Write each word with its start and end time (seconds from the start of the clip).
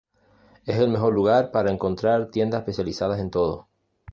Es 0.65 0.77
el 0.79 0.89
mejor 0.89 1.13
lugar 1.13 1.51
para 1.51 1.69
encontrar 1.69 2.31
tiendas 2.31 2.61
especializadas 2.61 3.19
en 3.19 3.29
todo. 3.29 3.67